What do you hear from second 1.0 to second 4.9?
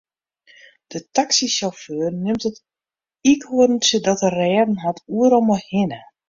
taksysjauffeur nimt it iikhoarntsje dat er rêden